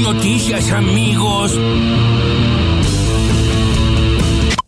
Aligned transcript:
Noticias, 0.00 0.70
amigos. 0.70 1.52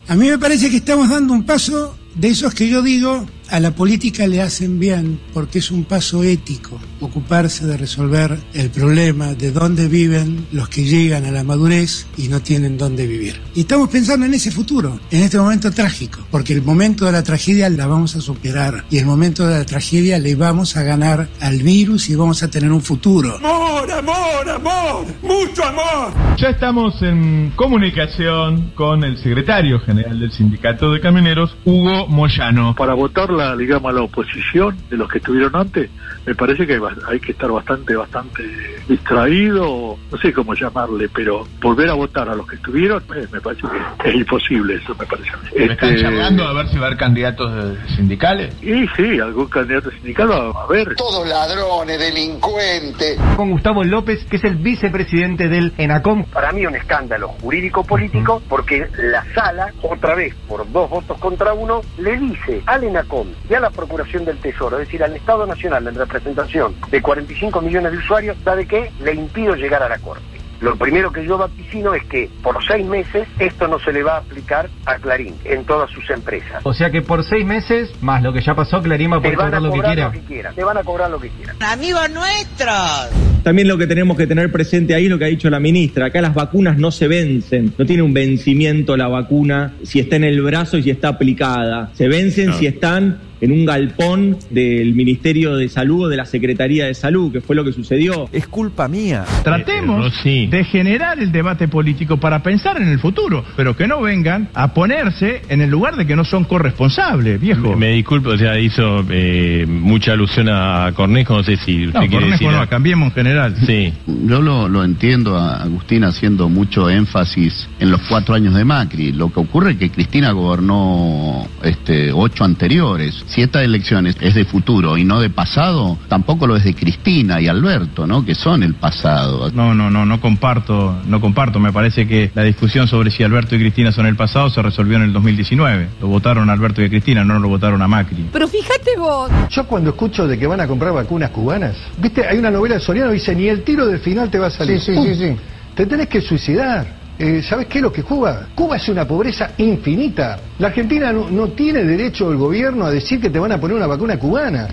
A 0.07 0.15
mí 0.17 0.29
me 0.29 0.39
parece 0.39 0.71
que 0.71 0.77
estamos 0.77 1.09
dando 1.09 1.33
un 1.33 1.45
paso 1.45 1.97
de 2.15 2.29
esos 2.29 2.53
que 2.55 2.69
yo 2.69 2.83
digo 2.83 3.27
a 3.51 3.61
la 3.61 3.73
política 3.73 4.27
le 4.27 4.41
hacen 4.41 4.79
bien 4.79 5.21
porque 5.33 5.59
es 5.59 5.71
un 5.71 5.85
paso 5.85 6.23
ético 6.23 6.81
ocuparse 7.01 7.67
de 7.67 7.77
resolver 7.77 8.39
el 8.55 8.71
problema 8.71 9.35
de 9.35 9.53
dónde 9.53 9.89
viven 9.89 10.47
los 10.53 10.69
que 10.69 10.85
llegan 10.85 11.25
a 11.27 11.31
la 11.31 11.45
madurez 11.45 12.07
y 12.17 12.29
no 12.29 12.41
tienen 12.41 12.79
dónde 12.79 13.07
vivir. 13.07 13.41
Y 13.55 13.61
estamos 13.61 13.89
pensando 13.89 14.27
en 14.27 14.35
ese 14.35 14.51
futuro, 14.51 14.99
en 15.11 15.23
este 15.23 15.39
momento 15.39 15.71
trágico, 15.71 16.21
porque 16.31 16.53
el 16.53 16.63
momento 16.63 17.05
de 17.05 17.13
la 17.13 17.23
tragedia 17.23 17.69
la 17.69 17.87
vamos 17.87 18.17
a 18.17 18.21
superar 18.21 18.85
y 18.91 18.99
el 18.99 19.07
momento 19.07 19.47
de 19.47 19.59
la 19.59 19.65
tragedia 19.65 20.19
le 20.19 20.35
vamos 20.35 20.77
a 20.77 20.83
ganar 20.83 21.29
al 21.41 21.59
virus 21.63 22.09
y 22.09 22.15
vamos 22.15 22.43
a 22.43 22.51
tener 22.51 22.73
un 22.73 22.81
futuro. 22.81 23.37
Amor, 23.37 23.91
amor, 23.91 24.49
amor, 24.49 25.07
mucho 25.23 25.65
amor. 25.65 26.13
Ya 26.39 26.49
estamos 26.49 27.01
en 27.03 27.53
comunicación 27.55 28.73
con 28.75 29.05
el 29.05 29.19
secretario 29.19 29.81
general 29.81 30.19
del 30.19 30.33
Sindicato 30.33 30.91
de 30.93 31.01
Camioneros, 31.01 31.57
Hugo 31.65 32.07
Moyano. 32.09 32.75
Para 32.77 32.95
votar 32.95 33.31
la, 33.35 33.57
digamos, 33.57 33.93
la 33.95 34.03
oposición 34.03 34.77
de 34.91 34.97
los 34.97 35.09
que 35.09 35.19
estuvieron 35.19 35.55
antes, 35.57 35.91
me 36.27 36.35
parece 36.35 36.67
que 36.67 36.81
hay 37.09 37.21
que 37.21 37.33
estar 37.33 37.51
bastante, 37.51 37.95
bastante 37.95 38.43
distraído, 38.89 39.97
no 40.11 40.19
sé 40.19 40.33
cómo 40.33 40.55
llamarle, 40.55 41.09
pero 41.09 41.47
volver 41.61 41.91
a 41.91 41.95
votar 41.95 42.29
a 42.29 42.35
los 42.35 42.47
que 42.47 42.57
estuvieron, 42.57 43.03
eh, 43.15 43.27
me 43.31 43.41
parece 43.41 43.63
que 44.03 44.09
es 44.09 44.15
imposible, 44.15 44.77
eso 44.77 44.95
me 44.99 45.07
parece. 45.07 45.31
¿Me 45.57 45.73
están 45.73 45.91
este, 45.91 46.03
llamando 46.03 46.45
a 46.45 46.53
ver 46.55 46.69
si 46.69 46.77
va 46.77 46.85
a 46.85 46.87
haber 46.87 46.99
candidatos 46.99 47.79
sindicales? 47.95 48.55
Y 48.63 48.87
sí, 48.97 49.19
algún 49.21 49.47
candidato 49.47 49.91
sindical 49.91 50.31
va 50.31 50.61
a 50.61 50.65
haber. 50.65 50.95
Todos 50.97 51.27
ladrones, 51.29 51.99
delincuentes. 51.99 53.19
Con 53.37 53.51
Gustavo 53.51 53.85
López, 53.85 54.25
que 54.25 54.37
es 54.37 54.45
el 54.45 54.57
vicepresidente 54.57 55.49
del 55.49 55.73
ENACOM. 55.77 56.25
Para 56.27 56.53
mí 56.53 56.67
un 56.67 56.75
escándalo 56.75 57.29
jurídico-político, 57.29 58.43
porque 58.49 58.87
la 58.99 59.25
sala, 59.35 59.73
otra 59.83 60.15
vez, 60.15 60.35
por 60.49 60.71
dos 60.73 60.89
votos 60.89 61.19
contra 61.19 61.53
uno, 61.53 61.83
le 61.99 62.17
dice 62.17 62.63
al 62.67 62.85
ENACOM 62.85 63.24
y 63.49 63.55
a 63.55 63.61
la 63.61 63.71
Procuración 63.71 64.25
del 64.25 64.39
Tesoro, 64.39 64.79
es 64.79 64.87
decir, 64.87 65.03
al 65.03 65.15
Estado 65.15 65.47
Nacional 65.47 65.87
en 65.87 65.95
representación 65.95 66.75
de 66.91 67.03
45 67.03 67.61
millones 67.61 67.93
de 67.93 67.99
usuarios, 67.99 68.37
¿sabe 68.45 68.67
qué? 68.67 68.91
Le 69.01 69.15
impido 69.15 69.55
llegar 69.55 69.83
a 69.83 69.89
la 69.89 69.99
Corte. 69.99 70.35
Lo 70.61 70.77
primero 70.77 71.13
que 71.13 71.25
yo 71.27 71.37
vaticino 71.37 71.93
es 71.95 72.05
que 72.05 72.31
por 72.43 72.65
seis 72.65 72.87
meses 72.87 73.29
esto 73.39 73.69
no 73.69 73.79
se 73.79 73.93
le 73.93 74.03
va 74.03 74.15
a 74.15 74.19
aplicar 74.19 74.71
a 74.87 74.97
Clarín 74.97 75.37
en 75.45 75.65
todas 75.65 75.91
sus 75.91 76.09
empresas. 76.11 76.63
O 76.65 76.73
sea 76.73 76.91
que 76.91 77.03
por 77.03 77.23
seis 77.25 77.45
meses, 77.45 77.91
más 78.03 78.23
lo 78.23 78.33
que 78.33 78.41
ya 78.41 78.55
pasó, 78.55 78.81
Clarín 78.81 79.13
va 79.13 79.17
a 79.17 79.21
poder 79.21 79.37
cobrar, 79.37 79.61
lo, 79.61 79.73
que 79.73 79.81
quiera. 79.81 80.05
lo 80.07 80.13
que 80.13 80.21
quiera. 80.21 80.53
Te 80.53 80.65
van 80.65 80.79
a 80.79 80.83
cobrar 80.83 81.11
lo 81.11 81.21
que 81.21 81.29
quieran. 81.29 81.57
Amigos 81.63 82.09
nuestros. 82.11 83.34
También 83.45 83.69
lo 83.69 83.77
que 83.77 83.87
tenemos 83.87 84.17
que 84.17 84.27
tener 84.27 84.51
presente 84.51 84.95
ahí 84.95 85.05
es 85.05 85.11
lo 85.11 85.19
que 85.19 85.27
ha 85.27 85.29
dicho 85.29 85.51
la 85.51 85.61
ministra. 85.61 86.07
Acá 86.07 86.23
las 86.23 86.33
vacunas 86.33 86.79
no 86.79 86.91
se 86.91 87.09
vencen. 87.09 87.75
No 87.77 87.85
tiene 87.85 88.03
un 88.03 88.15
vencimiento 88.15 88.97
la 88.97 89.07
vacuna 89.07 89.75
si 89.83 90.01
está 90.01 90.17
en 90.17 90.25
el 90.25 90.41
brazo 90.41 90.79
y 90.79 90.83
si 90.83 90.89
está 90.89 91.09
aplicada. 91.09 91.91
Se 91.93 92.09
vencen 92.09 92.55
si 92.55 92.67
están 92.67 93.19
en 93.45 93.53
un 93.53 93.67
galpón 93.67 94.39
del 94.49 94.95
Ministerio 94.95 95.57
de 95.57 95.69
Salud 95.69 96.07
o 96.07 96.09
de 96.09 96.17
la 96.17 96.25
Secretaría 96.25 96.87
de 96.87 96.95
Salud, 96.95 97.31
que 97.31 97.43
fue 97.43 97.55
lo 97.55 97.63
que 97.63 97.73
sucedió. 97.73 98.27
Es 98.33 98.47
culpa 98.47 98.89
mía. 98.89 99.27
Tratemos 99.43 100.15
de 100.25 100.65
generar 100.65 101.19
el 101.19 101.31
debate 101.31 101.69
político 101.69 102.17
para 102.17 102.43
pensar 102.43 102.81
en 102.81 102.89
el 102.89 102.99
futuro, 102.99 103.45
pero 103.55 103.77
que 103.77 103.87
no 103.87 104.01
vengan 104.01 104.49
a 104.55 104.73
ponerse 104.73 105.43
en 105.51 105.61
el 105.61 105.69
lugar 105.69 105.97
de 105.97 106.07
que 106.07 106.17
no 106.17 106.25
son 106.25 106.45
corresponsables, 106.45 107.39
viejo. 107.39 107.77
Me, 107.77 107.91
disculpo, 107.91 108.31
o 108.31 108.39
sea, 108.39 108.59
hizo 108.59 109.05
eh, 109.11 109.67
mucha 109.69 110.13
alusión 110.13 110.49
a 110.49 110.91
Cornejo, 110.95 111.37
no 111.37 111.43
sé 111.43 111.59
si 111.59 111.87
no, 111.87 112.01
quiere 112.09 112.31
decir. 112.31 112.51
No, 112.51 112.67
cambiemos 112.67 113.09
en 113.09 113.15
general. 113.15 113.57
Sí. 113.67 113.93
Yo 114.07 114.41
lo, 114.41 114.69
lo 114.69 114.85
entiendo 114.85 115.37
a 115.37 115.63
Agustín 115.65 116.05
haciendo 116.05 116.49
mucho 116.49 116.89
énfasis 116.89 117.69
en 117.79 117.91
los 117.91 118.01
cuatro 118.09 118.35
años 118.35 118.55
de 118.55 118.65
Macri. 118.65 119.13
Lo 119.13 119.31
que 119.31 119.41
ocurre 119.41 119.73
es 119.73 119.77
que 119.77 119.91
Cristina 119.91 120.33
gobernó 120.33 121.47
este, 121.63 122.11
ocho 122.11 122.45
anteriores 122.45 123.23
si 123.35 123.43
esta 123.43 123.65
elección 123.65 124.07
es, 124.07 124.17
de 124.17 124.45
futuro 124.45 124.97
y 124.97 125.05
no 125.05 125.21
de 125.21 125.29
pasado, 125.29 125.99
tampoco 126.09 126.47
lo 126.47 126.57
es 126.57 126.63
de 126.63 126.75
Cristina 126.75 127.41
y 127.41 127.49
Alberto, 127.49 128.07
¿no? 128.07 128.25
Que 128.25 128.37
son 128.37 128.63
el 128.63 128.75
pasado. 128.75 129.51
No, 129.51 129.75
no, 129.75 129.91
no, 129.91 130.07
no 130.07 130.21
comparto, 130.21 131.01
no 131.07 131.21
comparto. 131.21 131.59
Me 131.59 131.73
parece 131.73 132.07
que 132.07 132.31
la 132.35 132.43
discusión 132.43 132.87
sobre 132.87 133.11
si 133.11 133.25
Alberto 133.25 133.57
y 133.57 133.59
Cristina 133.59 133.91
son 133.91 134.07
el 134.07 134.15
pasado 134.15 134.51
se 134.51 134.63
resolvió 134.63 134.99
en 134.99 135.03
el 135.03 135.13
2019. 135.13 135.89
Lo 136.01 136.07
votaron 136.07 136.49
Alberto 136.49 136.81
y 136.81 136.89
Cristina, 136.89 137.25
no 137.25 137.41
lo 137.41 137.49
votaron 137.49 137.83
a 137.83 137.89
Macri. 137.89 138.29
Pero 138.33 138.47
fíjate 138.47 138.97
vos. 138.97 139.31
Yo 139.51 139.67
cuando 139.67 139.91
escucho 139.91 140.29
de 140.29 140.39
que 140.39 140.47
van 140.47 140.61
a 140.61 140.69
comprar 140.69 140.93
vacunas 140.93 141.31
cubanas, 141.31 141.77
viste, 141.99 142.25
hay 142.25 142.39
una 142.39 142.53
novela 142.53 142.77
de 142.77 142.81
Soriano 142.81 143.09
que 143.09 143.15
dice, 143.15 143.35
ni 143.35 143.49
el 143.49 143.65
tiro 143.65 143.87
del 143.87 143.99
final 143.99 144.31
te 144.31 144.39
va 144.39 144.47
a 144.47 144.51
salir. 144.51 144.81
Sí, 144.81 144.95
sí, 144.95 145.03
sí, 145.03 145.15
sí. 145.17 145.37
Te 145.75 145.87
tenés 145.87 146.07
que 146.07 146.21
suicidar. 146.21 147.04
Eh, 147.19 147.43
¿Sabes 147.49 147.69
qué 147.69 147.79
es 147.79 147.83
lo 147.83 147.93
que 147.93 148.03
Cuba? 148.03 148.49
Cuba 148.55 148.77
es 148.77 148.89
una 148.89 149.07
pobreza 149.07 149.53
infinita. 149.59 150.41
La 150.59 150.69
Argentina 150.69 151.13
no, 151.13 151.49
tiene 151.51 151.85
derecho 151.85 152.31
el 152.31 152.37
gobierno 152.37 152.87
a 152.87 152.91
decir 152.91 153.21
que 153.21 153.31
te 153.31 153.39
van 153.39 153.53
a 153.53 153.61
poner 153.61 153.77
una 153.77 153.87
vacuna 153.87 154.19
cubana. 154.19 154.69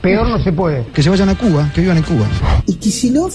Peor 0.00 0.28
no 0.28 0.42
se 0.42 0.52
puede. 0.52 0.86
Que 0.92 1.02
se 1.02 1.10
vayan 1.10 1.28
a 1.28 1.34
Cuba, 1.36 1.70
que 1.74 1.80
vivan 1.80 1.96
en 1.96 2.04
Cuba. 2.04 2.26
Y 2.66 2.74
Kisilov, 2.76 3.32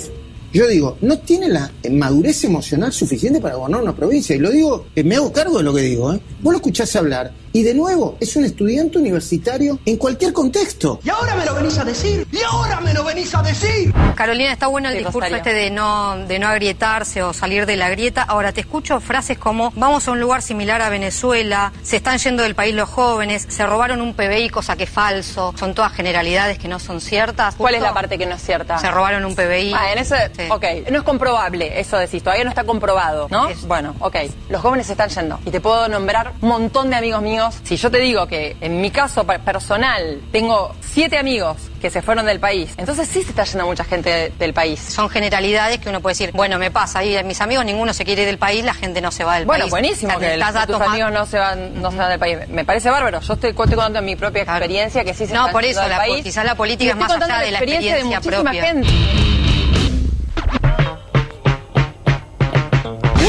yo 0.54 0.68
digo, 0.68 0.98
no 1.02 1.20
tiene 1.20 1.50
la 1.50 1.70
madurez 1.92 2.44
emocional 2.46 2.94
suficiente 2.94 3.42
para 3.42 3.56
gobernar 3.56 3.82
una 3.82 3.96
provincia. 3.96 4.36
Y 4.36 4.40
lo 4.40 4.52
digo, 4.52 4.86
eh, 4.96 5.04
me 5.04 5.16
hago 5.16 5.34
cargo 5.34 5.58
de 5.58 5.64
lo 5.64 5.74
que 5.74 5.82
digo. 5.82 6.14
¿eh? 6.14 6.22
Vos 6.42 6.54
lo 6.54 6.58
escuchás 6.58 6.96
hablar 6.96 7.32
y 7.52 7.64
de 7.64 7.74
nuevo, 7.74 8.18
es 8.20 8.36
un 8.36 8.46
estudiante 8.46 8.98
universitario 8.98 9.80
en 9.86 9.98
cualquier 9.98 10.34
contexto. 10.34 11.00
Y 11.04 11.10
ahora 11.10 11.36
me 11.36 11.46
lo 11.46 11.56
venís 11.56 11.78
a 11.78 11.86
decir. 11.86 12.28
Y 12.32 12.40
ahora 12.44 12.80
me 12.82 12.94
lo 12.94 13.04
venís 13.04 13.34
a 13.34 13.42
decir. 13.42 13.94
Carolina, 14.16 14.52
está 14.52 14.68
bueno 14.68 14.90
el 14.90 14.98
discurso 14.98 15.36
este 15.36 15.54
de 15.54 15.72
no, 15.72 16.18
de 16.28 16.40
no 16.40 16.48
agrietarse 16.48 17.24
o 17.24 17.34
salir 17.34 17.66
de 17.66 17.76
la 17.76 17.90
grieta. 17.90 18.24
Ahora 18.24 18.52
te 18.52 18.62
escucho 18.62 19.00
frases 19.00 19.38
como 19.38 19.72
vamos 19.76 20.08
a 20.08 20.12
un 20.12 20.20
lugar 20.20 20.42
similar 20.42 20.82
a 20.82 20.90
Venezuela, 20.90 21.74
se 21.82 21.98
están 21.98 22.18
yendo 22.18 22.44
del 22.44 22.56
país 22.56 22.76
los 22.76 22.90
jóvenes, 22.90 23.46
se 23.50 23.66
robaron 23.66 24.02
un 24.02 24.14
PBI, 24.14 24.50
cosa 24.50 24.76
que 24.76 24.84
es 24.84 24.90
falso. 24.90 25.54
Son 25.58 25.74
todas 25.74 25.94
generalidades 25.94 26.60
que 26.60 26.68
no 26.68 26.80
son 26.80 27.02
ciertas. 27.02 27.56
¿Cuál 27.56 27.76
es 27.76 27.82
la 27.82 27.94
parte 27.94 28.18
que 28.18 28.26
no 28.26 28.36
es 28.36 28.42
cierta? 28.42 28.78
Se 28.78 28.92
robaron 28.92 29.26
un 29.26 29.36
PBI. 29.36 29.74
Ah, 29.74 29.92
en 29.92 30.00
ese, 30.00 30.32
ok. 30.50 30.66
No 30.92 31.00
es 31.00 31.04
comprobable, 31.04 31.80
eso 31.80 31.98
decís, 31.98 32.22
todavía 32.22 32.44
no 32.44 32.50
está 32.52 32.64
comprobado, 32.64 33.28
¿no? 33.32 33.48
Bueno, 33.68 33.96
ok. 34.00 34.18
Los 34.50 34.62
jóvenes 34.62 34.88
se 34.88 34.94
están 34.94 35.10
yendo. 35.10 35.40
Y 35.46 35.52
te 35.52 35.62
puedo 35.62 35.88
nombrar 35.88 36.34
un 36.42 36.50
montón 36.50 36.90
de 36.90 36.96
amigos 36.96 37.22
míos 37.22 37.39
si 37.64 37.78
yo 37.78 37.90
te 37.92 38.00
digo 38.00 38.28
que 38.28 38.56
en 38.62 38.82
mi 38.82 38.92
caso 38.92 39.26
personal 39.26 40.22
tengo 40.32 40.76
siete 40.82 41.18
amigos 41.18 41.58
que 41.82 41.90
se 41.90 42.02
fueron 42.02 42.26
del 42.26 42.40
país, 42.40 42.74
entonces 42.78 43.08
sí 43.08 43.24
se 43.24 43.30
está 43.30 43.44
yendo 43.46 43.66
mucha 43.66 43.84
gente 43.84 44.34
del 44.38 44.54
país. 44.54 44.80
Son 44.80 45.10
generalidades 45.10 45.80
que 45.80 45.90
uno 45.90 46.02
puede 46.02 46.14
decir, 46.14 46.32
bueno, 46.34 46.60
me 46.60 46.72
pasa, 46.72 47.04
y 47.04 47.22
mis 47.24 47.40
amigos 47.42 47.66
ninguno 47.66 47.94
se 47.94 48.06
quiere 48.06 48.24
ir 48.24 48.28
del 48.28 48.38
país, 48.38 48.64
la 48.64 48.74
gente 48.74 49.02
no 49.02 49.12
se 49.12 49.24
va 49.24 49.36
del 49.36 49.48
país. 49.48 49.60
Bueno, 49.60 49.70
buenísimo 49.70 50.18
que 50.20 50.40
tus 50.68 50.82
amigos 50.82 51.12
no 51.12 51.26
se, 51.26 51.38
van, 51.38 51.82
no 51.82 51.92
se 51.92 51.98
van 51.98 52.10
del 52.10 52.20
país. 52.20 52.38
Me 52.50 52.66
parece 52.66 52.90
bárbaro. 52.90 53.22
Yo 53.22 53.34
estoy, 53.34 53.54
contando 53.54 54.02
mi 54.02 54.16
propia 54.16 54.44
experiencia 54.44 55.04
que 55.04 55.14
sí 55.14 55.28
se 55.28 55.34
No, 55.34 55.50
por 55.52 55.64
eso, 55.64 55.88
la, 55.88 55.98
país. 55.98 56.24
quizás 56.24 56.46
la 56.46 56.56
política 56.56 56.92
es 56.92 56.98
más 56.98 57.12
allá 57.12 57.40
de 57.40 57.52
la 57.52 57.60
experiencia, 57.60 58.20
de 58.20 58.22
propia. 58.22 58.62
Gente. 58.62 59.29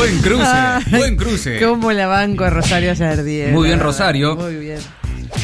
Buen 0.00 0.22
cruce, 0.22 0.96
buen 0.96 1.14
cruce. 1.14 1.60
Como 1.60 1.92
la 1.92 2.06
banco 2.06 2.44
de 2.44 2.48
Rosario 2.48 2.90
ayer, 2.92 3.52
Muy 3.52 3.68
bien, 3.68 3.80
Rosario. 3.80 4.34
Muy 4.34 4.56
bien. 4.56 4.78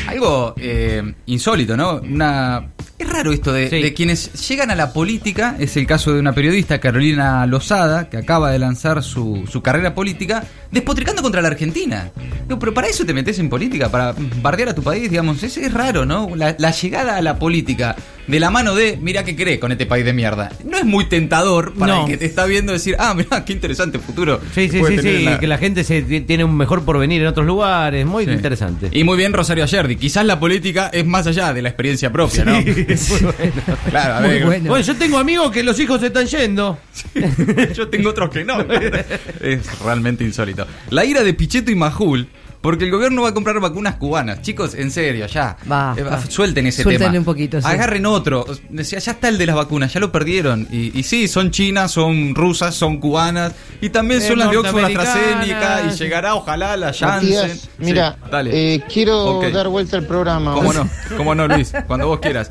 Algo 0.09 0.55
eh, 0.56 1.15
insólito, 1.27 1.77
¿no? 1.77 2.00
Una 2.00 2.71
es 2.98 3.08
raro 3.08 3.32
esto 3.32 3.52
de, 3.52 3.92
quienes 3.94 4.48
llegan 4.48 4.70
a 4.70 4.74
la 4.74 4.92
política, 4.92 5.56
es 5.58 5.76
el 5.76 5.86
caso 5.86 6.14
de 6.14 6.20
una 6.20 6.32
periodista, 6.32 6.78
Carolina 6.80 7.44
Lozada, 7.46 8.08
que 8.08 8.16
acaba 8.16 8.50
de 8.50 8.58
lanzar 8.58 9.02
su, 9.02 9.44
su 9.50 9.60
carrera 9.60 9.94
política, 9.94 10.44
despotricando 10.70 11.22
contra 11.22 11.42
la 11.42 11.48
Argentina. 11.48 12.10
pero 12.58 12.72
para 12.72 12.88
eso 12.88 13.04
te 13.04 13.12
metes 13.12 13.38
en 13.38 13.50
política, 13.50 13.90
para 13.90 14.14
bardear 14.40 14.70
a 14.70 14.74
tu 14.74 14.82
país, 14.82 15.10
digamos, 15.10 15.42
es, 15.42 15.56
es 15.58 15.72
raro, 15.72 16.06
¿no? 16.06 16.34
La, 16.36 16.54
llegada 16.76 17.16
a 17.16 17.22
la 17.22 17.38
política 17.38 17.96
de 18.26 18.40
la 18.40 18.50
mano 18.50 18.74
de, 18.74 18.98
mira 19.00 19.24
qué 19.24 19.36
cree 19.36 19.58
con 19.60 19.72
este 19.72 19.86
país 19.86 20.04
de 20.04 20.12
mierda. 20.12 20.50
No 20.64 20.76
es 20.76 20.84
muy 20.84 21.04
tentador 21.06 21.74
para 21.74 22.00
el 22.00 22.06
que 22.06 22.16
te 22.16 22.24
está 22.24 22.44
viendo 22.44 22.72
decir, 22.72 22.96
ah, 22.99 23.14
mira, 23.14 23.44
qué 23.44 23.52
interesante 23.52 23.99
futuro. 23.99 24.40
Sí, 24.54 24.69
sí, 24.69 24.81
sí, 24.87 24.99
sí, 24.99 25.26
que 25.38 25.46
la 25.46 25.58
gente 25.58 25.84
se 25.84 26.02
tiene 26.02 26.44
un 26.44 26.56
mejor 26.56 26.84
porvenir 26.84 27.22
en 27.22 27.28
otros 27.28 27.46
lugares, 27.46 28.04
muy 28.06 28.25
interesante. 28.25 28.88
Y 28.92 29.04
muy 29.04 29.16
bien 29.16 29.32
Rosario 29.32 29.64
Ayerdi, 29.64 29.96
quizás 29.96 30.25
la 30.25 30.40
política 30.40 30.90
es 30.92 31.06
más 31.06 31.26
allá 31.26 31.52
de 31.52 31.62
la 31.62 31.69
experiencia 31.69 32.10
propia, 32.10 32.44
¿no? 32.44 32.56
Claro, 33.91 34.15
a 34.15 34.21
ver. 34.21 34.44
Bueno. 34.44 34.81
yo 34.81 34.97
tengo 34.97 35.19
amigos 35.19 35.50
que 35.50 35.62
los 35.62 35.79
hijos 35.79 36.00
se 36.00 36.06
están 36.06 36.27
yendo. 36.27 36.79
yo 37.75 37.88
tengo 37.88 38.11
otros 38.11 38.31
que 38.31 38.44
no. 38.44 38.61
es 39.41 39.79
realmente 39.81 40.25
insólito. 40.25 40.67
La 40.91 41.05
ira 41.05 41.23
de 41.23 41.35
Pichetto 41.35 41.71
y 41.71 41.75
Majul. 41.75 42.29
Porque 42.67 42.85
el 42.85 42.91
gobierno 42.91 43.23
va 43.23 43.29
a 43.29 43.33
comprar 43.33 43.61
vacunas 43.61 43.94
cubanas. 43.94 44.43
Chicos, 44.43 44.75
en 44.75 44.91
serio, 44.91 45.27
ya. 45.27 45.56
Va, 45.71 45.94
eh, 45.97 46.05
Suelten 46.29 46.67
ese 46.67 46.83
Suelten 46.83 47.12
tema. 47.12 47.19
un 47.21 47.25
poquito. 47.25 47.59
Agarren 47.62 48.05
otro. 48.06 48.44
Decía, 48.71 48.99
ya 48.99 49.12
está 49.12 49.29
el 49.29 49.38
de 49.38 49.47
las 49.47 49.55
vacunas, 49.55 49.93
ya 49.93 50.00
lo 50.00 50.11
perdieron. 50.11 50.67
Y, 50.73 51.03
sí, 51.05 51.29
son 51.29 51.53
chinas, 51.53 51.93
son 51.93 52.35
rusas, 52.35 52.75
son 52.75 52.99
cubanas. 52.99 53.53
Y 53.81 53.91
también 53.91 54.21
son 54.21 54.41
las 54.41 54.50
de 54.50 54.56
Oxford 54.56 54.85
AstraZeneca. 54.85 55.85
Y 55.87 55.97
llegará, 55.97 56.35
ojalá, 56.35 56.77
la 56.77 56.93
Janssen. 56.93 57.56
mira, 57.79 58.17
eh, 58.47 58.83
quiero 58.93 59.41
dar 59.50 59.69
vuelta 59.69 59.97
al 59.97 60.06
programa. 60.06 60.55
¿Cómo 60.55 60.73
no? 60.73 60.91
¿Cómo 61.17 61.35
no, 61.37 61.47
Luis? 61.47 61.73
Cuando 61.87 62.09
vos 62.09 62.19
quieras. 62.19 62.50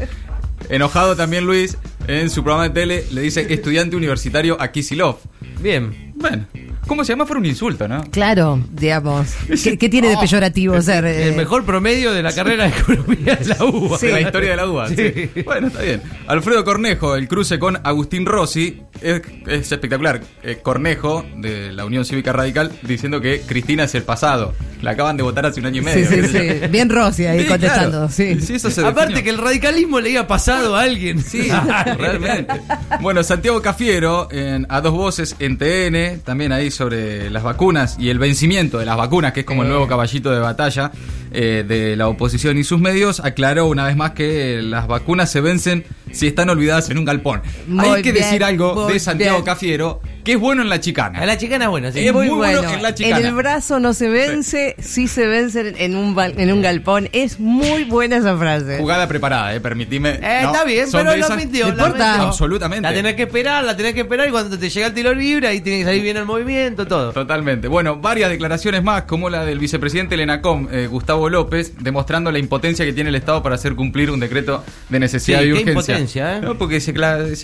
Enojado 0.69 1.15
también 1.15 1.45
Luis, 1.45 1.77
en 2.07 2.29
su 2.29 2.43
programa 2.43 2.69
de 2.69 2.73
tele 2.73 3.05
le 3.11 3.21
dice 3.21 3.53
estudiante 3.53 3.95
universitario 3.95 4.57
a 4.59 4.71
Kisilov. 4.71 5.17
Bien. 5.61 6.13
Bueno, 6.15 6.45
¿cómo 6.87 7.03
se 7.03 7.13
llama? 7.13 7.25
Fue 7.25 7.37
un 7.37 7.45
insulto, 7.45 7.87
¿no? 7.87 8.03
Claro, 8.11 8.59
digamos. 8.71 9.33
¿Qué, 9.63 9.77
qué 9.77 9.89
tiene 9.89 10.09
de 10.09 10.17
peyorativo 10.17 10.81
ser? 10.81 11.05
El 11.05 11.33
eh? 11.33 11.35
mejor 11.35 11.65
promedio 11.65 12.13
de 12.13 12.23
la 12.23 12.33
carrera 12.33 12.65
de 12.65 12.69
economía 12.69 13.35
de 13.35 13.45
la 13.45 13.63
UBA. 13.65 13.97
De 13.97 14.11
la 14.11 14.21
historia 14.21 14.49
de 14.51 14.55
la 14.55 14.67
UBA. 14.67 14.89
sí. 14.89 15.29
Bueno, 15.45 15.67
está 15.67 15.81
bien. 15.81 16.01
Alfredo 16.27 16.63
Cornejo, 16.63 17.15
el 17.15 17.27
cruce 17.27 17.59
con 17.59 17.77
Agustín 17.83 18.25
Rossi, 18.25 18.81
es, 19.01 19.21
es 19.47 19.71
espectacular. 19.71 20.21
Eh, 20.43 20.59
Cornejo, 20.61 21.25
de 21.37 21.71
la 21.71 21.85
Unión 21.85 22.05
Cívica 22.05 22.33
Radical, 22.33 22.71
diciendo 22.83 23.21
que 23.21 23.41
Cristina 23.41 23.83
es 23.83 23.95
el 23.95 24.03
pasado. 24.03 24.53
La 24.81 24.91
acaban 24.91 25.17
de 25.17 25.23
votar 25.23 25.45
hace 25.45 25.59
un 25.59 25.67
año 25.67 25.81
y 25.81 25.85
medio. 25.85 26.07
Sí, 26.07 26.21
sí, 26.21 26.27
sí. 26.27 26.67
Bien 26.69 26.89
Rossi 26.89 27.25
ahí 27.25 27.41
Sí, 27.41 27.47
contestando. 27.47 27.91
claro. 27.91 28.09
Sí. 28.09 28.39
Sí, 28.41 28.55
eso 28.55 28.69
se 28.69 28.81
Aparte 28.81 29.13
definió. 29.13 29.23
que 29.23 29.29
el 29.31 29.37
radicalismo 29.37 29.99
le 29.99 30.11
iba 30.11 30.27
pasado 30.27 30.75
a 30.75 30.81
alguien. 30.81 31.21
Sí, 31.21 31.47
realmente. 31.97 32.53
Bueno, 33.01 33.23
Santiago 33.23 33.61
Cafiero, 33.61 34.27
en, 34.31 34.65
a 34.69 34.81
dos 34.81 34.93
voces 34.93 35.35
en 35.39 35.57
TN, 35.57 36.21
también 36.23 36.51
ahí 36.51 36.69
sobre 36.75 37.29
las 37.29 37.43
vacunas 37.43 37.97
y 37.99 38.09
el 38.09 38.19
vencimiento 38.19 38.77
de 38.77 38.85
las 38.85 38.97
vacunas, 38.97 39.33
que 39.33 39.39
es 39.41 39.45
como 39.45 39.63
el 39.63 39.69
nuevo 39.69 39.87
caballito 39.87 40.31
de 40.31 40.39
batalla 40.39 40.91
eh, 41.35 41.63
de 41.67 41.95
la 41.95 42.07
oposición 42.07 42.57
y 42.57 42.63
sus 42.63 42.79
medios, 42.79 43.19
aclaró 43.19 43.67
una 43.67 43.85
vez 43.85 43.95
más 43.95 44.11
que 44.11 44.61
las 44.61 44.87
vacunas 44.87 45.31
se 45.31 45.41
vencen 45.41 45.85
si 46.11 46.27
están 46.27 46.49
olvidadas 46.49 46.89
en 46.89 46.97
un 46.97 47.05
galpón. 47.05 47.41
Muy 47.67 47.85
Hay 47.87 48.01
que 48.01 48.11
bien, 48.11 48.23
decir 48.23 48.43
algo 48.43 48.87
de 48.87 48.99
Santiago 48.99 49.37
bien. 49.37 49.45
Cafiero, 49.45 49.99
que 50.23 50.33
es 50.33 50.39
bueno 50.39 50.61
en 50.61 50.69
la 50.69 50.79
chicana. 50.79 51.19
A 51.19 51.25
la 51.25 51.37
chicana 51.37 51.65
es 51.65 51.69
buena, 51.69 51.91
sí. 51.91 52.07
Es 52.07 52.13
Muy 52.13 52.27
muy 52.27 52.37
bueno. 52.37 52.59
bueno 52.61 52.75
en 52.75 52.81
la 52.83 52.95
chicana. 52.95 53.17
el 53.27 53.33
brazo 53.33 53.79
no 53.79 53.93
se 53.93 54.07
vence, 54.09 54.75
sí, 54.79 55.07
se 55.07 55.27
vence 55.27 55.73
en 55.77 55.95
un, 55.95 56.17
en 56.19 56.51
un 56.53 56.61
galpón. 56.61 57.09
Es 57.11 57.39
muy 57.39 57.83
buena 57.83 58.17
esa 58.17 58.37
frase. 58.37 58.77
Jugada 58.79 59.07
preparada, 59.07 59.53
eh, 59.53 59.59
permitime. 59.59 60.19
Eh, 60.21 60.39
No, 60.43 60.51
está 60.53 60.63
bien, 60.63 60.87
pero 60.91 61.15
lo 61.15 61.29
mintió. 61.35 61.65
No 61.67 61.71
importa. 61.73 62.21
Absolutamente. 62.23 62.83
La 62.87 62.93
tenés 62.93 63.15
que 63.15 63.23
esperar, 63.23 63.63
la 63.63 63.75
tenés 63.75 63.93
que 63.93 64.01
esperar 64.01 64.27
y 64.27 64.31
cuando 64.31 64.57
te 64.57 64.69
llega 64.69 64.87
el 64.87 64.93
tiro 64.93 65.13
libre 65.13 65.47
ahí 65.47 65.59
tiene 65.61 65.79
que 65.79 65.85
salir 65.85 66.01
bien 66.01 66.17
el 66.17 66.25
movimiento, 66.25 66.87
todo. 66.87 67.11
Totalmente. 67.11 67.67
Bueno, 67.67 67.97
varias 67.97 68.29
declaraciones 68.29 68.83
más, 68.83 69.03
como 69.03 69.29
la 69.29 69.43
del 69.45 69.59
vicepresidente 69.59 70.15
Lenacom, 70.17 70.67
eh, 70.71 70.87
Gustavo 70.87 71.24
López, 71.29 71.73
demostrando 71.79 72.31
la 72.31 72.39
impotencia 72.39 72.85
que 72.85 72.93
tiene 72.93 73.09
el 73.09 73.15
Estado 73.15 73.41
para 73.43 73.55
hacer 73.55 73.75
cumplir 73.75 74.11
un 74.11 74.19
decreto 74.19 74.63
de 74.89 74.99
necesidad 74.99 75.39
Sí, 75.39 75.45
y 75.45 75.47
qué 75.47 75.53
urgencia. 75.53 75.71
impotencia, 75.95 76.37
¿eh? 76.37 76.41
No, 76.41 76.57
porque 76.57 76.79
se, 76.79 76.93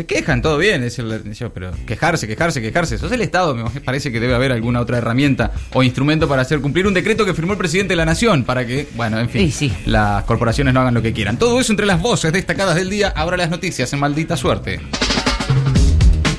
quejan, 0.06 0.42
todo 0.42 0.58
bien, 0.58 0.84
es 0.84 1.00
el- 1.00 1.34
yo, 1.34 1.52
pero 1.54 1.72
quejarse, 1.86 2.28
quejarse, 2.28 2.62
quejarse. 2.62 2.98
Sos 2.98 3.12
el 3.12 3.22
Estado, 3.22 3.56
me 3.56 3.82
parece 3.82 4.12
que 4.12 4.20
debe 4.20 4.36
haber 4.36 4.52
alguna 4.52 4.80
otra 4.82 4.98
herramienta 4.98 5.52
o 5.74 5.84
instrumento 5.84 6.28
para 6.28 6.42
hacer 6.42 6.60
cumplir 6.62 6.88
un 6.88 6.94
decreto 6.94 7.26
que 7.26 7.34
firmó 7.34 7.54
el 7.54 7.58
presidente 7.58 7.94
de 7.94 7.98
la 7.98 8.06
Nación 8.06 8.44
para 8.44 8.66
que, 8.66 8.88
bueno, 8.96 9.20
en 9.20 9.30
fin, 9.30 9.52
Sí, 9.52 9.70
sí. 9.70 9.74
las 9.86 10.24
corporaciones 10.24 10.74
no 10.74 10.82
hagan 10.82 10.94
lo 10.94 11.02
que 11.02 11.14
quieran. 11.14 11.38
Todo 11.38 11.60
eso 11.60 11.72
entre 11.74 11.86
las 11.86 12.02
voces 12.02 12.32
destacadas 12.34 12.76
del 12.76 12.90
día. 12.90 13.10
Ahora 13.16 13.38
las 13.38 13.50
noticias 13.50 13.92
en 13.94 14.00
maldita 14.00 14.36
suerte. 14.38 14.80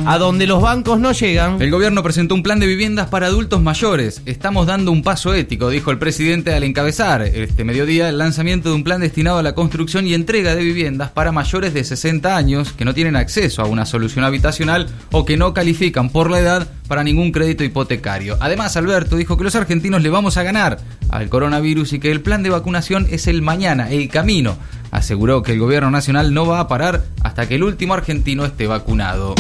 A 0.05 0.19
donde 0.19 0.49
los 0.49 0.61
bancos 0.61 0.99
no 0.99 1.13
llegan. 1.13 1.63
El 1.63 1.71
gobierno 1.71 2.03
presentó 2.03 2.35
un 2.35 2.43
plan 2.43 2.59
de 2.59 2.67
viviendas 2.67 3.09
para 3.09 3.27
adultos 3.27 3.63
mayores. 3.63 4.21
Estamos 4.27 4.67
dando 4.67 4.91
un 4.91 5.03
paso 5.03 5.33
ético, 5.33 5.71
dijo 5.71 5.93
el 5.93 5.99
presidente 5.99 6.53
al 6.53 6.65
encabezar 6.65 7.23
este 7.23 7.63
mediodía 7.63 8.09
el 8.09 8.19
lanzamiento 8.19 8.69
de 8.69 8.75
un 8.75 8.83
plan 8.83 9.01
destinado 9.01 9.39
a 9.39 9.43
la 9.45 9.55
construcción 9.55 10.07
y 10.09 10.15
entrega 10.15 10.57
de 10.57 10.65
viviendas 10.65 11.11
para 11.11 11.31
mayores 11.31 11.73
de 11.73 11.85
60 11.85 12.37
años 12.37 12.73
que 12.73 12.85
no 12.85 12.95
tienen 12.95 13.15
acceso 13.15 13.63
a 13.63 13.67
una 13.67 13.87
solución 13.87 14.25
habitacional 14.25 14.89
o 15.13 15.25
que 15.25 15.37
no 15.37 15.55
califican 15.55 16.11
por 16.11 16.31
la 16.31 16.41
edad 16.41 16.69
para 16.89 17.05
ningún 17.05 17.31
crédito 17.31 17.63
hipotecario. 17.63 18.37
Además, 18.41 18.77
Alberto 18.77 19.17
dijo 19.17 19.37
que 19.37 19.45
los 19.45 19.55
argentinos 19.55 20.03
le 20.03 20.11
vamos 20.11 20.37
a 20.37 20.43
ganar 20.43 20.81
al 21.11 21.29
coronavirus 21.29 21.93
y 21.93 22.01
que 22.01 22.11
el 22.11 22.23
plan 22.23 22.43
de 22.43 22.51
vacunación 22.51 23.07
es 23.09 23.29
el 23.29 23.41
mañana, 23.41 23.91
el 23.91 24.09
camino. 24.09 24.59
Aseguró 24.91 25.43
que 25.43 25.53
el 25.53 25.61
gobierno 25.61 25.93
nacional 25.93 26.35
no 26.35 26.45
va 26.45 26.59
a 26.59 26.69
parar 26.69 27.05
hasta 27.23 27.49
que 27.49 27.55
el 27.55 27.63
último 27.63 27.95
argentino 27.95 28.45
esté 28.45 28.67
vacunado. 28.67 29.35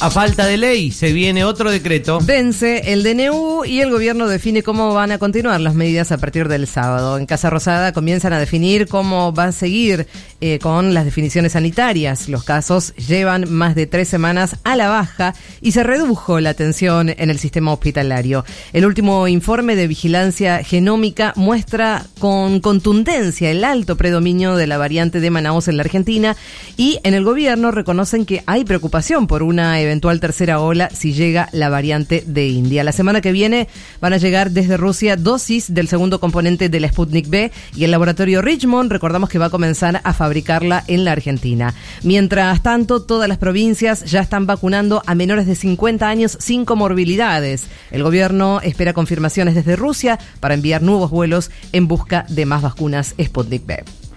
A 0.00 0.10
falta 0.10 0.46
de 0.46 0.56
ley, 0.58 0.92
se 0.92 1.12
viene 1.12 1.44
otro 1.44 1.72
decreto. 1.72 2.20
Vence 2.22 2.92
el 2.92 3.02
DNU 3.02 3.64
y 3.64 3.80
el 3.80 3.90
gobierno 3.90 4.28
define 4.28 4.62
cómo 4.62 4.94
van 4.94 5.10
a 5.10 5.18
continuar 5.18 5.60
las 5.60 5.74
medidas 5.74 6.12
a 6.12 6.18
partir 6.18 6.46
del 6.46 6.68
sábado. 6.68 7.18
En 7.18 7.26
Casa 7.26 7.50
Rosada 7.50 7.92
comienzan 7.92 8.32
a 8.32 8.38
definir 8.38 8.86
cómo 8.86 9.34
va 9.34 9.46
a 9.46 9.52
seguir 9.52 10.06
eh, 10.40 10.60
con 10.60 10.94
las 10.94 11.04
definiciones 11.04 11.52
sanitarias. 11.52 12.28
Los 12.28 12.44
casos 12.44 12.94
llevan 12.94 13.50
más 13.50 13.74
de 13.74 13.88
tres 13.88 14.06
semanas 14.06 14.58
a 14.62 14.76
la 14.76 14.88
baja 14.88 15.34
y 15.60 15.72
se 15.72 15.82
redujo 15.82 16.38
la 16.38 16.54
tensión 16.54 17.08
en 17.08 17.28
el 17.28 17.40
sistema 17.40 17.72
hospitalario. 17.72 18.44
El 18.72 18.86
último 18.86 19.26
informe 19.26 19.74
de 19.74 19.88
vigilancia 19.88 20.62
genómica 20.62 21.32
muestra 21.34 22.06
con 22.20 22.60
contundencia 22.60 23.50
el 23.50 23.64
alto 23.64 23.96
predominio 23.96 24.54
de 24.54 24.68
la 24.68 24.78
variante 24.78 25.18
de 25.18 25.30
Manaus 25.30 25.66
en 25.66 25.76
la 25.76 25.82
Argentina 25.82 26.36
y 26.76 27.00
en 27.02 27.14
el 27.14 27.24
gobierno 27.24 27.72
reconocen 27.72 28.26
que 28.26 28.44
hay 28.46 28.64
preocupación 28.64 29.26
por 29.26 29.42
una 29.42 29.80
eventual 29.88 30.20
tercera 30.20 30.60
ola 30.60 30.90
si 30.90 31.12
llega 31.12 31.48
la 31.52 31.68
variante 31.68 32.22
de 32.26 32.48
India. 32.48 32.84
La 32.84 32.92
semana 32.92 33.20
que 33.20 33.32
viene 33.32 33.68
van 34.00 34.12
a 34.12 34.18
llegar 34.18 34.50
desde 34.50 34.76
Rusia 34.76 35.16
dosis 35.16 35.74
del 35.74 35.88
segundo 35.88 36.20
componente 36.20 36.68
de 36.68 36.80
la 36.80 36.88
Sputnik 36.88 37.28
B 37.28 37.50
y 37.74 37.84
el 37.84 37.90
laboratorio 37.90 38.42
Richmond, 38.42 38.92
recordamos 38.92 39.28
que 39.28 39.38
va 39.38 39.46
a 39.46 39.50
comenzar 39.50 40.00
a 40.04 40.12
fabricarla 40.12 40.84
en 40.86 41.04
la 41.04 41.12
Argentina. 41.12 41.74
Mientras 42.02 42.62
tanto, 42.62 43.02
todas 43.02 43.28
las 43.28 43.38
provincias 43.38 44.04
ya 44.04 44.20
están 44.20 44.46
vacunando 44.46 45.02
a 45.06 45.14
menores 45.14 45.46
de 45.46 45.54
50 45.54 46.08
años 46.08 46.36
sin 46.40 46.64
comorbilidades. 46.64 47.66
El 47.90 48.02
gobierno 48.02 48.60
espera 48.62 48.92
confirmaciones 48.92 49.54
desde 49.54 49.76
Rusia 49.76 50.18
para 50.40 50.54
enviar 50.54 50.82
nuevos 50.82 51.10
vuelos 51.10 51.50
en 51.72 51.88
busca 51.88 52.26
de 52.28 52.46
más 52.46 52.62
vacunas 52.62 53.14
Sputnik 53.18 53.66
B. 53.66 54.07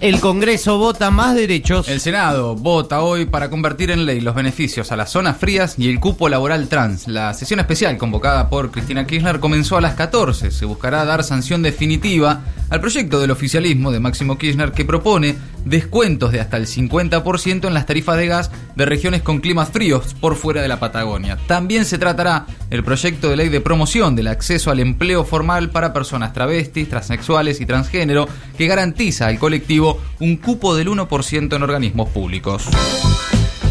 El 0.00 0.20
Congreso 0.20 0.78
vota 0.78 1.10
más 1.10 1.34
derechos. 1.34 1.88
El 1.88 1.98
Senado 1.98 2.54
vota 2.54 3.02
hoy 3.02 3.26
para 3.26 3.50
convertir 3.50 3.90
en 3.90 4.06
ley 4.06 4.20
los 4.20 4.32
beneficios 4.32 4.92
a 4.92 4.96
las 4.96 5.10
zonas 5.10 5.38
frías 5.38 5.74
y 5.76 5.90
el 5.90 5.98
cupo 5.98 6.28
laboral 6.28 6.68
trans. 6.68 7.08
La 7.08 7.34
sesión 7.34 7.58
especial 7.58 7.98
convocada 7.98 8.48
por 8.48 8.70
Cristina 8.70 9.08
Kirchner 9.08 9.40
comenzó 9.40 9.76
a 9.76 9.80
las 9.80 9.94
14. 9.94 10.52
Se 10.52 10.66
buscará 10.66 11.04
dar 11.04 11.24
sanción 11.24 11.62
definitiva 11.62 12.42
al 12.70 12.80
proyecto 12.80 13.18
del 13.18 13.32
oficialismo 13.32 13.90
de 13.90 13.98
Máximo 13.98 14.38
Kirchner 14.38 14.70
que 14.70 14.84
propone 14.84 15.34
descuentos 15.64 16.32
de 16.32 16.40
hasta 16.40 16.56
el 16.56 16.66
50% 16.66 17.66
en 17.66 17.74
las 17.74 17.86
tarifas 17.86 18.16
de 18.16 18.26
gas 18.26 18.50
de 18.76 18.86
regiones 18.86 19.22
con 19.22 19.40
climas 19.40 19.70
fríos 19.70 20.14
por 20.14 20.36
fuera 20.36 20.62
de 20.62 20.68
la 20.68 20.80
Patagonia. 20.80 21.38
También 21.46 21.84
se 21.84 21.98
tratará 21.98 22.46
el 22.70 22.84
proyecto 22.84 23.28
de 23.28 23.36
ley 23.36 23.48
de 23.48 23.60
promoción 23.60 24.16
del 24.16 24.28
acceso 24.28 24.70
al 24.70 24.80
empleo 24.80 25.24
formal 25.24 25.70
para 25.70 25.92
personas 25.92 26.32
travestis, 26.32 26.88
transexuales 26.88 27.60
y 27.60 27.66
transgénero 27.66 28.28
que 28.56 28.66
garantiza 28.66 29.26
al 29.26 29.38
colectivo 29.38 30.00
un 30.20 30.36
cupo 30.36 30.76
del 30.76 30.88
1% 30.88 31.56
en 31.56 31.62
organismos 31.62 32.08
públicos. 32.10 32.64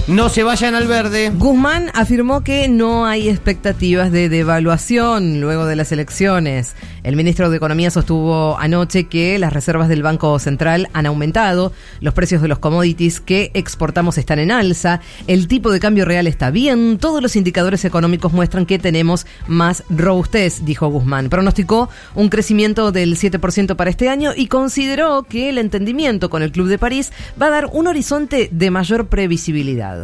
No 0.08 0.30
se 0.30 0.44
vayan 0.44 0.74
al 0.74 0.88
verde. 0.88 1.34
Guzmán 1.36 1.92
afirmó 1.94 2.42
que 2.42 2.70
no 2.70 3.06
hay 3.06 3.28
expectativas 3.28 4.10
de 4.10 4.30
devaluación 4.30 5.42
luego 5.42 5.66
de 5.66 5.76
las 5.76 5.92
elecciones. 5.92 6.76
El 7.04 7.18
ministro 7.18 7.50
de 7.50 7.58
Economía 7.58 7.92
sostuvo 7.92 8.58
anoche 8.58 9.06
que 9.06 9.38
las 9.38 9.52
reservas 9.52 9.90
del 9.90 10.04
Banco 10.04 10.40
Central 10.40 10.90
han 10.94 11.08
aumentado, 11.08 11.74
los 12.00 12.14
precios 12.14 12.42
de 12.42 12.48
los 12.48 12.60
commodities 12.60 13.20
que 13.20 13.52
exportamos 13.54 14.18
están 14.18 14.40
en 14.40 14.52
alza, 14.52 15.02
el 15.28 15.50
tipo 15.50 15.72
de 15.72 15.82
cambio 15.82 16.06
real 16.06 16.26
está 16.28 16.52
bien, 16.52 17.00
todos 17.00 17.22
los 17.22 17.36
indicadores 17.36 17.84
económicos 17.84 18.32
muestran 18.32 18.66
que 18.66 18.80
tenemos 18.80 19.26
más 19.48 19.84
robustez, 19.90 20.64
dijo 20.64 20.88
Guzmán. 20.88 21.30
Pronosticó 21.30 21.90
un 22.16 22.30
crecimiento 22.30 22.94
del 22.94 23.18
7% 23.18 23.76
para 23.76 23.90
este 23.90 24.08
año 24.08 24.32
y 24.36 24.48
consideró 24.48 25.24
que 25.24 25.50
el 25.50 25.58
entendimiento 25.58 26.30
con 26.30 26.44
el 26.44 26.54
Club 26.54 26.68
de 26.68 26.78
París 26.78 27.12
va 27.42 27.48
a 27.48 27.52
dar 27.52 27.70
un 27.74 27.88
horizonte 27.88 28.48
de 28.52 28.72
mayor 28.72 29.08
previsibilidad. 29.08 29.97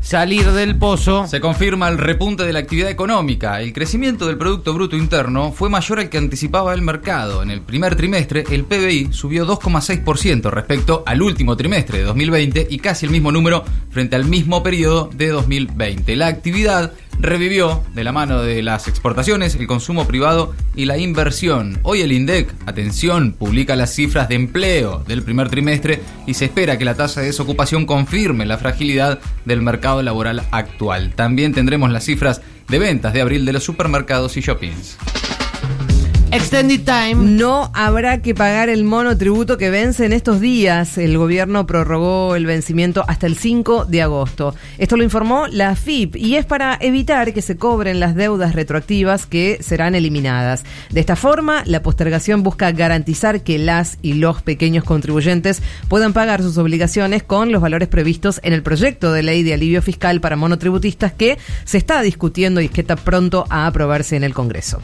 Salir 0.00 0.52
del 0.52 0.76
pozo. 0.76 1.26
Se 1.26 1.40
confirma 1.40 1.88
el 1.88 1.98
repunte 1.98 2.44
de 2.44 2.52
la 2.52 2.60
actividad 2.60 2.90
económica. 2.90 3.60
El 3.60 3.72
crecimiento 3.72 4.26
del 4.26 4.38
Producto 4.38 4.72
Bruto 4.72 4.96
Interno 4.96 5.52
fue 5.52 5.68
mayor 5.68 5.98
al 5.98 6.08
que 6.08 6.18
anticipaba 6.18 6.72
el 6.74 6.82
mercado. 6.82 7.42
En 7.42 7.50
el 7.50 7.60
primer 7.60 7.96
trimestre, 7.96 8.44
el 8.50 8.64
PBI 8.64 9.12
subió 9.12 9.46
2,6% 9.46 10.50
respecto 10.50 11.02
al 11.06 11.22
último 11.22 11.56
trimestre 11.56 11.98
de 11.98 12.04
2020 12.04 12.66
y 12.70 12.78
casi 12.78 13.06
el 13.06 13.12
mismo 13.12 13.32
número 13.32 13.64
frente 13.90 14.16
al 14.16 14.24
mismo 14.24 14.62
periodo 14.62 15.10
de 15.14 15.28
2020. 15.28 16.16
La 16.16 16.28
actividad 16.28 16.92
revivió 17.20 17.82
de 17.94 18.04
la 18.04 18.12
mano 18.12 18.42
de 18.42 18.62
las 18.62 18.88
exportaciones, 18.88 19.54
el 19.54 19.66
consumo 19.66 20.06
privado 20.06 20.54
y 20.74 20.84
la 20.84 20.98
inversión. 20.98 21.78
Hoy 21.82 22.02
el 22.02 22.12
INDEC, 22.12 22.54
atención, 22.66 23.32
publica 23.32 23.76
las 23.76 23.94
cifras 23.94 24.28
de 24.28 24.36
empleo 24.36 25.04
del 25.06 25.22
primer 25.22 25.48
trimestre 25.48 26.00
y 26.26 26.34
se 26.34 26.46
espera 26.46 26.78
que 26.78 26.84
la 26.84 26.94
tasa 26.94 27.20
de 27.20 27.26
desocupación 27.26 27.86
confirme 27.86 28.46
la 28.46 28.58
fragilidad 28.58 29.18
del 29.44 29.62
mercado 29.62 30.02
laboral 30.02 30.42
actual. 30.50 31.12
También 31.14 31.52
tendremos 31.52 31.90
las 31.90 32.04
cifras 32.04 32.42
de 32.68 32.78
ventas 32.78 33.12
de 33.12 33.20
abril 33.20 33.44
de 33.44 33.52
los 33.52 33.64
supermercados 33.64 34.36
y 34.36 34.40
shoppings. 34.40 34.98
Extended 36.30 36.84
time. 36.84 37.14
No 37.14 37.70
habrá 37.72 38.20
que 38.20 38.34
pagar 38.34 38.68
el 38.68 38.84
monotributo 38.84 39.56
que 39.56 39.70
vence 39.70 40.04
en 40.04 40.12
estos 40.12 40.40
días. 40.40 40.98
El 40.98 41.16
gobierno 41.16 41.66
prorrogó 41.66 42.36
el 42.36 42.44
vencimiento 42.44 43.02
hasta 43.08 43.26
el 43.26 43.38
5 43.38 43.86
de 43.86 44.02
agosto. 44.02 44.54
Esto 44.76 44.98
lo 44.98 45.04
informó 45.04 45.46
la 45.46 45.74
FIP 45.74 46.16
y 46.16 46.36
es 46.36 46.44
para 46.44 46.76
evitar 46.82 47.32
que 47.32 47.40
se 47.40 47.56
cobren 47.56 47.98
las 47.98 48.14
deudas 48.14 48.54
retroactivas 48.54 49.24
que 49.24 49.58
serán 49.62 49.94
eliminadas. 49.94 50.64
De 50.90 51.00
esta 51.00 51.16
forma, 51.16 51.62
la 51.64 51.80
postergación 51.80 52.42
busca 52.42 52.72
garantizar 52.72 53.40
que 53.40 53.58
las 53.58 53.96
y 54.02 54.12
los 54.12 54.42
pequeños 54.42 54.84
contribuyentes 54.84 55.62
puedan 55.88 56.12
pagar 56.12 56.42
sus 56.42 56.58
obligaciones 56.58 57.22
con 57.22 57.52
los 57.52 57.62
valores 57.62 57.88
previstos 57.88 58.38
en 58.42 58.52
el 58.52 58.62
proyecto 58.62 59.14
de 59.14 59.22
ley 59.22 59.42
de 59.44 59.54
alivio 59.54 59.80
fiscal 59.80 60.20
para 60.20 60.36
monotributistas 60.36 61.14
que 61.14 61.38
se 61.64 61.78
está 61.78 62.02
discutiendo 62.02 62.60
y 62.60 62.68
que 62.68 62.82
está 62.82 62.96
pronto 62.96 63.46
a 63.48 63.66
aprobarse 63.66 64.14
en 64.14 64.24
el 64.24 64.34
Congreso. 64.34 64.82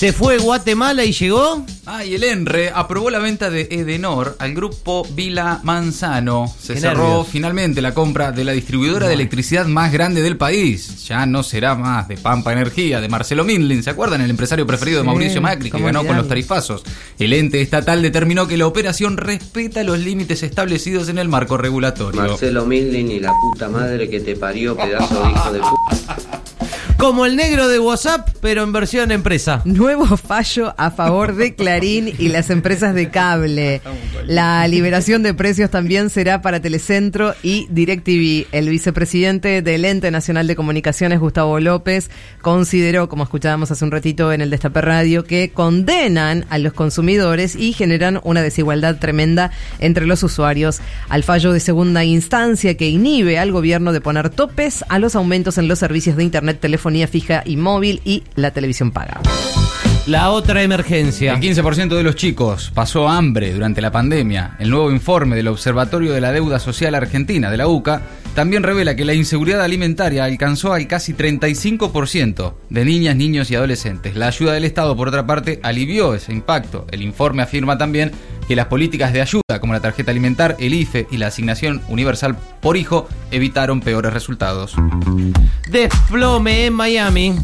Se 0.00 0.14
fue 0.14 0.38
Guatemala 0.38 1.04
y 1.04 1.12
llegó. 1.12 1.62
Ah, 1.84 2.06
y 2.06 2.14
el 2.14 2.24
ENRE 2.24 2.72
aprobó 2.74 3.10
la 3.10 3.18
venta 3.18 3.50
de 3.50 3.68
Edenor 3.70 4.34
al 4.38 4.54
grupo 4.54 5.06
Vila 5.10 5.60
Manzano. 5.62 6.50
Se 6.58 6.72
Qué 6.72 6.80
cerró 6.80 7.02
nervios. 7.02 7.28
finalmente 7.28 7.82
la 7.82 7.92
compra 7.92 8.32
de 8.32 8.44
la 8.44 8.52
distribuidora 8.52 9.08
de 9.08 9.12
electricidad 9.12 9.66
más 9.66 9.92
grande 9.92 10.22
del 10.22 10.38
país. 10.38 11.06
Ya 11.06 11.26
no 11.26 11.42
será 11.42 11.74
más 11.74 12.08
de 12.08 12.16
Pampa 12.16 12.50
Energía, 12.50 13.02
de 13.02 13.10
Marcelo 13.10 13.44
Mindlin. 13.44 13.82
¿Se 13.82 13.90
acuerdan? 13.90 14.22
El 14.22 14.30
empresario 14.30 14.66
preferido 14.66 15.00
de 15.00 15.04
Mauricio 15.04 15.42
Macri, 15.42 15.70
que 15.70 15.82
ganó 15.82 16.02
con 16.06 16.16
los 16.16 16.26
tarifazos. 16.26 16.82
El 17.18 17.34
ente 17.34 17.60
estatal 17.60 18.00
determinó 18.00 18.48
que 18.48 18.56
la 18.56 18.66
operación 18.66 19.18
respeta 19.18 19.84
los 19.84 19.98
límites 19.98 20.42
establecidos 20.42 21.10
en 21.10 21.18
el 21.18 21.28
marco 21.28 21.58
regulatorio. 21.58 22.22
Marcelo 22.22 22.64
Milling 22.64 23.10
y 23.10 23.20
la 23.20 23.32
puta 23.38 23.68
madre 23.68 24.08
que 24.08 24.20
te 24.20 24.34
parió, 24.34 24.74
pedazo 24.78 25.22
de 25.24 25.30
hijo 25.30 25.52
de 25.52 25.58
puta. 25.58 26.40
Como 27.00 27.24
el 27.24 27.34
negro 27.34 27.66
de 27.68 27.78
WhatsApp, 27.78 28.28
pero 28.42 28.62
en 28.62 28.72
versión 28.72 29.10
empresa. 29.10 29.62
Nuevo 29.64 30.18
fallo 30.18 30.74
a 30.76 30.90
favor 30.90 31.34
de 31.34 31.54
Clarín 31.54 32.12
y 32.18 32.28
las 32.28 32.50
empresas 32.50 32.94
de 32.94 33.08
cable. 33.08 33.80
La 34.26 34.68
liberación 34.68 35.22
de 35.22 35.32
precios 35.32 35.70
también 35.70 36.10
será 36.10 36.42
para 36.42 36.60
Telecentro 36.60 37.34
y 37.42 37.66
DirecTV. 37.70 38.48
El 38.52 38.68
vicepresidente 38.68 39.62
del 39.62 39.86
Ente 39.86 40.10
Nacional 40.10 40.46
de 40.46 40.56
Comunicaciones, 40.56 41.20
Gustavo 41.20 41.58
López, 41.58 42.10
consideró, 42.42 43.08
como 43.08 43.24
escuchábamos 43.24 43.70
hace 43.70 43.82
un 43.82 43.92
ratito 43.92 44.30
en 44.30 44.42
el 44.42 44.50
Destape 44.50 44.82
Radio, 44.82 45.24
que 45.24 45.52
condenan 45.52 46.44
a 46.50 46.58
los 46.58 46.74
consumidores 46.74 47.56
y 47.56 47.72
generan 47.72 48.20
una 48.24 48.42
desigualdad 48.42 48.98
tremenda 48.98 49.52
entre 49.78 50.04
los 50.04 50.22
usuarios 50.22 50.80
al 51.08 51.22
fallo 51.22 51.52
de 51.52 51.60
segunda 51.60 52.04
instancia 52.04 52.76
que 52.76 52.90
inhibe 52.90 53.38
al 53.38 53.52
gobierno 53.52 53.94
de 53.94 54.02
poner 54.02 54.28
topes 54.28 54.84
a 54.90 54.98
los 54.98 55.16
aumentos 55.16 55.56
en 55.56 55.66
los 55.66 55.78
servicios 55.78 56.16
de 56.16 56.24
Internet, 56.24 56.58
telefonía 56.90 57.06
fija 57.06 57.42
y 57.44 57.56
móvil 57.56 58.00
y 58.04 58.24
la 58.34 58.50
televisión 58.50 58.90
paga. 58.90 59.20
La 60.06 60.30
otra 60.30 60.62
emergencia. 60.62 61.34
El 61.34 61.40
15% 61.40 61.94
de 61.94 62.02
los 62.02 62.16
chicos 62.16 62.72
pasó 62.74 63.08
hambre 63.08 63.52
durante 63.52 63.80
la 63.80 63.92
pandemia. 63.92 64.56
El 64.58 64.70
nuevo 64.70 64.90
informe 64.90 65.36
del 65.36 65.46
Observatorio 65.46 66.12
de 66.12 66.20
la 66.20 66.32
Deuda 66.32 66.58
Social 66.58 66.96
Argentina, 66.96 67.48
de 67.48 67.56
la 67.56 67.68
UCA, 67.68 68.02
también 68.34 68.62
revela 68.62 68.96
que 68.96 69.04
la 69.04 69.14
inseguridad 69.14 69.62
alimentaria 69.62 70.24
alcanzó 70.24 70.72
al 70.72 70.86
casi 70.86 71.14
35% 71.14 72.54
de 72.68 72.84
niñas, 72.84 73.16
niños 73.16 73.50
y 73.50 73.56
adolescentes. 73.56 74.16
La 74.16 74.28
ayuda 74.28 74.52
del 74.52 74.64
Estado, 74.64 74.96
por 74.96 75.08
otra 75.08 75.26
parte, 75.26 75.60
alivió 75.62 76.14
ese 76.14 76.32
impacto. 76.32 76.86
El 76.90 77.02
informe 77.02 77.42
afirma 77.42 77.76
también 77.76 78.12
que 78.46 78.56
las 78.56 78.66
políticas 78.66 79.12
de 79.12 79.20
ayuda, 79.20 79.60
como 79.60 79.72
la 79.72 79.80
tarjeta 79.80 80.10
alimentar, 80.10 80.56
el 80.58 80.74
IFE 80.74 81.06
y 81.10 81.18
la 81.18 81.28
asignación 81.28 81.82
universal 81.88 82.36
por 82.60 82.76
hijo, 82.76 83.08
evitaron 83.30 83.80
peores 83.80 84.12
resultados. 84.12 84.74
Desplome 85.68 86.66
en 86.66 86.72
Miami. 86.72 87.34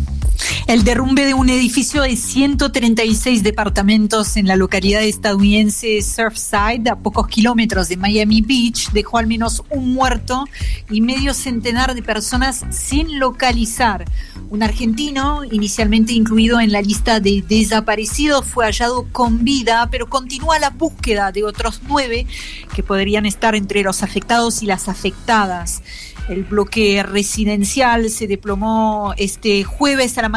El 0.67 0.83
derrumbe 0.83 1.25
de 1.25 1.33
un 1.33 1.49
edificio 1.49 2.03
de 2.03 2.17
136 2.17 3.45
departamentos 3.45 4.37
en 4.37 4.49
la 4.49 4.57
localidad 4.57 5.01
estadounidense 5.05 6.03
Surfside, 6.03 6.91
a 6.91 6.97
pocos 6.97 7.29
kilómetros 7.29 7.89
de 7.89 7.97
Miami 7.97 8.41
Beach, 8.41 8.91
dejó 8.91 9.19
al 9.19 9.29
menos 9.29 9.63
un 9.71 9.95
muerto 9.95 10.45
y 10.91 11.03
medio 11.03 11.35
centenar 11.35 11.95
de 11.95 12.03
personas 12.03 12.65
sin 12.71 13.21
localizar. 13.21 14.07
Un 14.51 14.65
argentino, 14.65 15.45
inicialmente 15.45 16.15
incluido 16.15 16.59
en 16.59 16.73
la 16.73 16.83
lista 16.83 17.21
de 17.21 17.45
desaparecidos, 17.49 18.45
fue 18.45 18.65
hallado 18.65 19.07
con 19.13 19.45
vida, 19.45 19.89
pero 19.93 20.09
continúa 20.09 20.59
la 20.59 20.71
búsqueda 20.71 21.31
de 21.31 21.45
otros 21.45 21.81
nueve 21.87 22.27
que 22.75 22.83
podrían 22.83 23.25
estar 23.25 23.55
entre 23.55 23.85
los 23.85 24.03
afectados 24.03 24.65
y 24.65 24.67
las 24.67 24.89
afectadas. 24.89 25.83
El 26.29 26.43
bloque 26.43 27.05
residencial 27.05 28.11
se 28.11 28.27
desplomó 28.27 29.15
este 29.17 29.63
jueves 29.63 30.19
a 30.19 30.23
la 30.23 30.29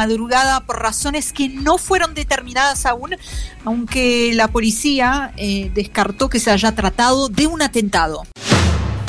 por 0.66 0.80
razones 0.80 1.32
que 1.32 1.48
no 1.48 1.78
fueron 1.78 2.14
determinadas 2.14 2.86
aún, 2.86 3.16
aunque 3.64 4.32
la 4.34 4.48
policía 4.48 5.32
eh, 5.36 5.70
descartó 5.74 6.28
que 6.28 6.40
se 6.40 6.50
haya 6.50 6.74
tratado 6.74 7.28
de 7.28 7.46
un 7.46 7.62
atentado. 7.62 8.22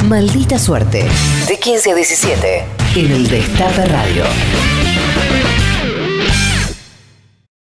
Maldita 0.06 0.58
suerte. 0.58 1.08
De 1.48 1.60
15 1.60 1.92
a 1.92 1.96
17. 1.96 2.66
En 2.96 3.12
el 3.12 3.28
Destape 3.28 3.86
Radio. 3.86 4.24